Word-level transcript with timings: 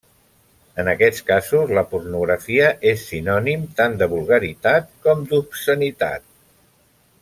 En 0.83 0.87
aquests 0.93 1.21
casos, 1.27 1.73
la 1.79 1.83
pornografia 1.91 2.71
és 2.93 3.05
sinònim 3.11 3.69
tant 3.83 4.01
de 4.03 4.11
vulgaritat 4.17 4.93
com 5.07 5.27
d'obscenitat. 5.31 6.31